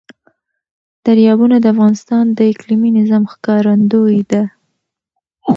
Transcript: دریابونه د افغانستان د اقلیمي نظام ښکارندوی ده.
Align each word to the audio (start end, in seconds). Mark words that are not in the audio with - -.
دریابونه 1.05 1.55
د 1.61 1.65
افغانستان 1.73 2.25
د 2.37 2.39
اقلیمي 2.51 2.89
نظام 2.99 3.23
ښکارندوی 3.31 4.19
ده. 4.31 4.43